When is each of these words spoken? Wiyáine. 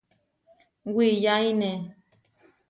Wiyáine. 0.95 1.71